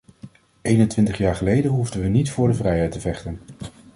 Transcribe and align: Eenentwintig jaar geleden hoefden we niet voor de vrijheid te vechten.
Eenentwintig 0.61 1.17
jaar 1.17 1.35
geleden 1.35 1.71
hoefden 1.71 2.01
we 2.01 2.07
niet 2.07 2.29
voor 2.31 2.47
de 2.47 2.53
vrijheid 2.53 2.91
te 2.91 2.99
vechten. 2.99 3.39